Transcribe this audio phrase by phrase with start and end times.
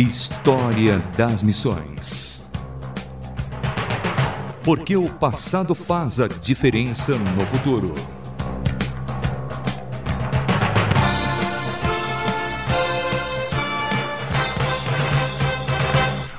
[0.00, 2.48] História das Missões.
[4.62, 7.92] Porque o passado faz a diferença no futuro.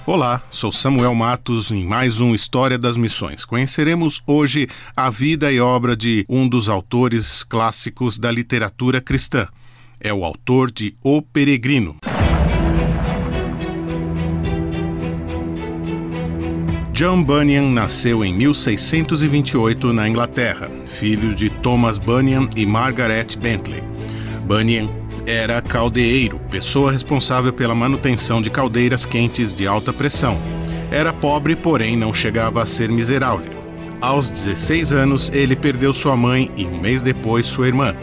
[0.05, 3.43] Olá, sou Samuel Matos em mais um História das Missões.
[3.43, 9.49] Conheceremos hoje a vida e obra de um dos autores clássicos da literatura cristã.
[9.99, 11.97] É o autor de O Peregrino.
[16.99, 23.81] John Bunyan nasceu em 1628 na Inglaterra, filho de Thomas Bunyan e Margaret Bentley.
[24.45, 24.89] Bunyan
[25.25, 30.37] era caldeeiro, pessoa responsável pela manutenção de caldeiras quentes de alta pressão.
[30.91, 33.53] Era pobre, porém não chegava a ser miserável.
[34.01, 37.95] Aos 16 anos, ele perdeu sua mãe e um mês depois sua irmã.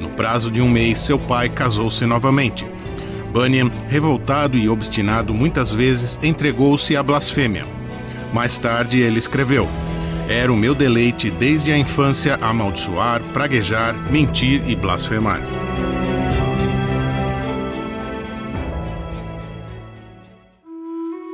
[0.00, 2.64] No prazo de um mês, seu pai casou-se novamente.
[3.30, 7.76] Bunyan, revoltado e obstinado muitas vezes, entregou-se à blasfêmia
[8.32, 9.68] mais tarde ele escreveu:
[10.28, 15.40] Era o meu deleite desde a infância amaldiçoar, praguejar, mentir e blasfemar.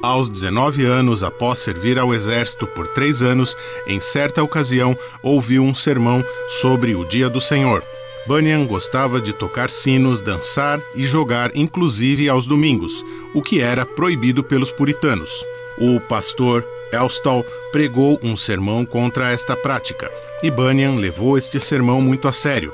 [0.04, 3.56] Aos 19 anos, após servir ao exército por três anos,
[3.86, 7.82] em certa ocasião ouviu um sermão sobre o Dia do Senhor.
[8.26, 13.02] Bunyan gostava de tocar sinos, dançar e jogar, inclusive aos domingos,
[13.34, 15.30] o que era proibido pelos puritanos.
[15.78, 16.62] O pastor
[16.94, 20.10] Elstall pregou um sermão contra esta prática,
[20.42, 22.72] e Bunyan levou este sermão muito a sério.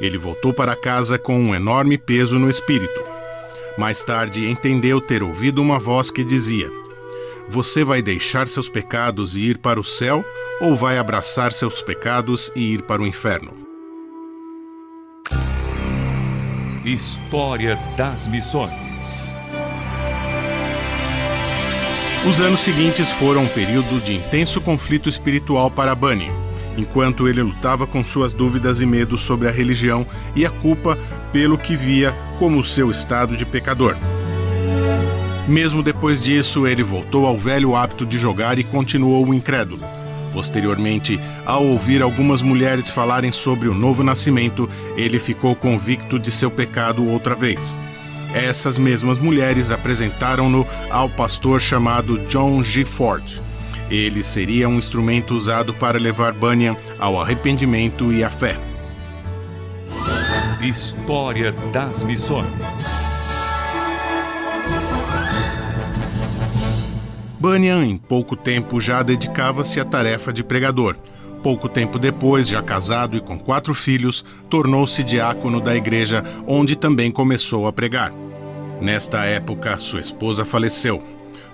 [0.00, 3.02] Ele voltou para casa com um enorme peso no espírito.
[3.76, 6.70] Mais tarde entendeu ter ouvido uma voz que dizia:
[7.48, 10.24] Você vai deixar seus pecados e ir para o céu,
[10.60, 13.52] ou vai abraçar seus pecados e ir para o inferno?
[16.84, 19.41] História das Missões
[22.28, 26.30] os anos seguintes foram um período de intenso conflito espiritual para Bunny,
[26.76, 30.06] enquanto ele lutava com suas dúvidas e medos sobre a religião
[30.36, 30.96] e a culpa
[31.32, 33.96] pelo que via como seu estado de pecador.
[35.48, 39.82] Mesmo depois disso, ele voltou ao velho hábito de jogar e continuou incrédulo.
[40.32, 46.50] Posteriormente, ao ouvir algumas mulheres falarem sobre o novo nascimento, ele ficou convicto de seu
[46.50, 47.76] pecado outra vez.
[48.34, 52.84] Essas mesmas mulheres apresentaram-no ao pastor chamado John G.
[52.84, 53.24] Ford.
[53.90, 58.58] Ele seria um instrumento usado para levar Bunyan ao arrependimento e à fé.
[60.62, 63.10] História das Missões
[67.42, 70.96] Bunyan, em pouco tempo, já dedicava-se à tarefa de pregador.
[71.42, 77.10] Pouco tempo depois, já casado e com quatro filhos, tornou-se diácono da igreja, onde também
[77.10, 78.21] começou a pregar.
[78.82, 81.00] Nesta época, sua esposa faleceu.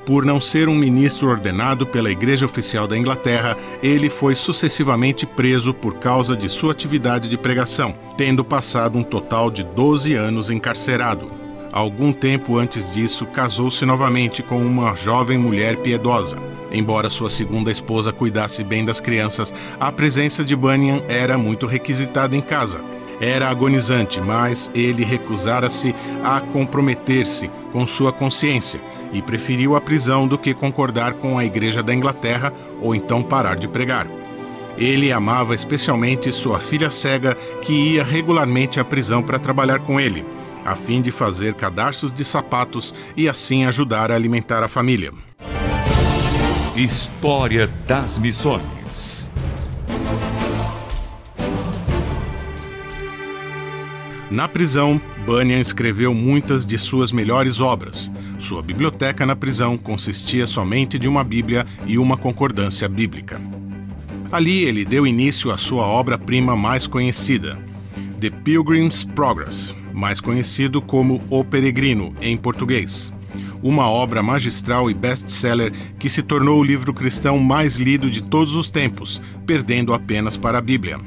[0.06, 5.74] Por não ser um ministro ordenado pela Igreja Oficial da Inglaterra, ele foi sucessivamente preso
[5.74, 11.30] por causa de sua atividade de pregação, tendo passado um total de 12 anos encarcerado.
[11.70, 16.38] Algum tempo antes disso, casou-se novamente com uma jovem mulher piedosa.
[16.72, 22.34] Embora sua segunda esposa cuidasse bem das crianças, a presença de Bunyan era muito requisitada
[22.34, 22.80] em casa.
[23.20, 28.80] Era agonizante, mas ele recusara-se a comprometer-se com sua consciência
[29.12, 33.56] e preferiu a prisão do que concordar com a Igreja da Inglaterra ou então parar
[33.56, 34.06] de pregar.
[34.76, 40.24] Ele amava especialmente sua filha cega, que ia regularmente à prisão para trabalhar com ele,
[40.64, 45.12] a fim de fazer cadarços de sapatos e assim ajudar a alimentar a família.
[46.76, 49.27] História das Missões
[54.30, 58.12] Na prisão, Bunyan escreveu muitas de suas melhores obras.
[58.38, 63.40] Sua biblioteca na prisão consistia somente de uma Bíblia e uma concordância bíblica.
[64.30, 67.58] Ali ele deu início à sua obra-prima mais conhecida,
[68.20, 73.10] The Pilgrim's Progress, mais conhecido como O Peregrino em português.
[73.62, 78.54] Uma obra magistral e best-seller que se tornou o livro cristão mais lido de todos
[78.54, 80.98] os tempos, perdendo apenas para a Bíblia.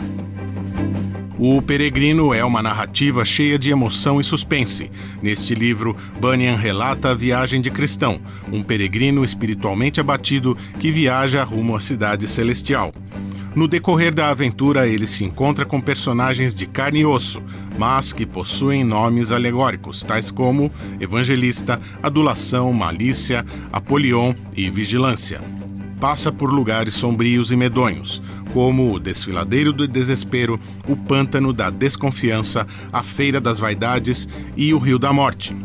[1.43, 4.91] O Peregrino é uma narrativa cheia de emoção e suspense.
[5.23, 8.21] Neste livro, Bunyan relata a viagem de cristão,
[8.51, 12.93] um peregrino espiritualmente abatido que viaja rumo à cidade celestial.
[13.55, 17.41] No decorrer da aventura, ele se encontra com personagens de carne e osso,
[17.75, 25.41] mas que possuem nomes alegóricos, tais como Evangelista, Adulação, Malícia, Apolion e Vigilância
[26.01, 32.65] passa por lugares sombrios e medonhos, como o desfiladeiro do desespero, o pântano da desconfiança,
[32.91, 34.27] a feira das vaidades
[34.57, 35.55] e o rio da morte.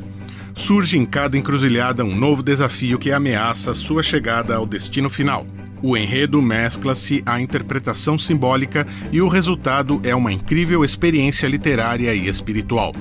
[0.55, 5.47] Surge em cada encruzilhada um novo desafio que ameaça sua chegada ao destino final.
[5.83, 12.29] O enredo mescla-se à interpretação simbólica e o resultado é uma incrível experiência literária e
[12.29, 12.94] espiritual.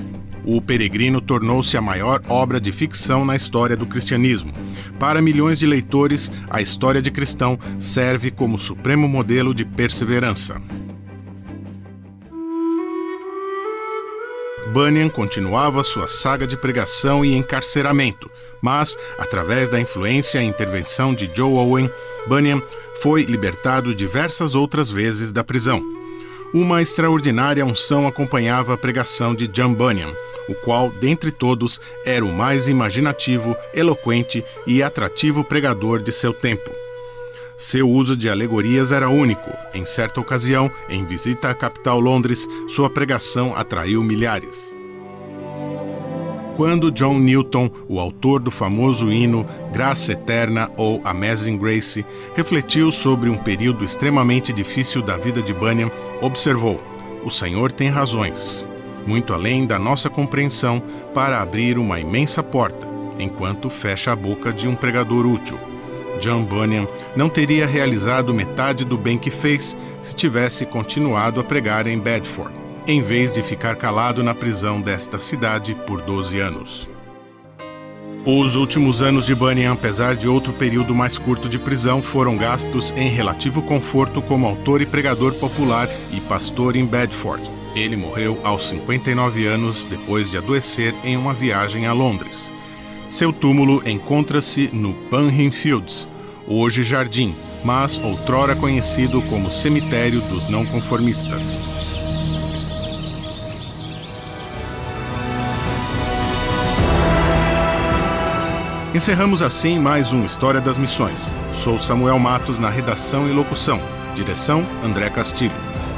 [0.46, 4.54] O Peregrino tornou-se a maior obra de ficção na história do cristianismo.
[4.96, 10.62] Para milhões de leitores, a história de cristão serve como supremo modelo de perseverança.
[14.72, 18.30] Bunyan continuava sua saga de pregação e encarceramento,
[18.62, 21.90] mas, através da influência e intervenção de Joe Owen,
[22.28, 22.62] Bunyan
[23.02, 25.95] foi libertado diversas outras vezes da prisão.
[26.54, 30.12] Uma extraordinária unção acompanhava a pregação de John Bunyan,
[30.48, 36.70] o qual, dentre todos, era o mais imaginativo, eloquente e atrativo pregador de seu tempo.
[37.56, 39.50] Seu uso de alegorias era único.
[39.74, 44.75] Em certa ocasião, em visita à capital Londres, sua pregação atraiu milhares.
[46.56, 52.02] Quando John Newton, o autor do famoso hino Graça Eterna ou Amazing Grace,
[52.34, 55.90] refletiu sobre um período extremamente difícil da vida de Bunyan,
[56.22, 56.80] observou:
[57.22, 58.64] O Senhor tem razões,
[59.06, 60.82] muito além da nossa compreensão,
[61.12, 62.88] para abrir uma imensa porta,
[63.18, 65.58] enquanto fecha a boca de um pregador útil.
[66.20, 71.86] John Bunyan não teria realizado metade do bem que fez se tivesse continuado a pregar
[71.86, 76.88] em Bedford em vez de ficar calado na prisão desta cidade por 12 anos.
[78.24, 82.92] Os últimos anos de Bunyan, apesar de outro período mais curto de prisão, foram gastos
[82.96, 87.48] em relativo conforto como autor e pregador popular e pastor em Bedford.
[87.74, 92.50] Ele morreu aos 59 anos depois de adoecer em uma viagem a Londres.
[93.08, 96.08] Seu túmulo encontra-se no Bunham Fields,
[96.48, 97.32] hoje jardim,
[97.64, 101.85] mas outrora conhecido como Cemitério dos Não Conformistas.
[108.96, 111.30] Encerramos assim mais um História das Missões.
[111.52, 113.78] Sou Samuel Matos na redação e locução.
[114.14, 115.52] Direção André Castilho.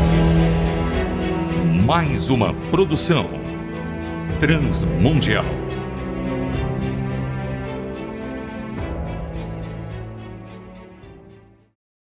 [1.84, 3.28] Mais uma produção
[4.40, 5.63] transmundial.